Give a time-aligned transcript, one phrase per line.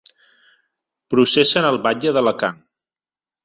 [1.15, 2.61] Processen el batlle d’Alacant.